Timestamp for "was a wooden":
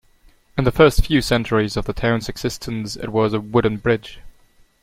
3.09-3.77